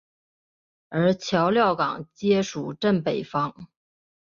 [0.89, 3.67] 而禾寮港街属镇北坊。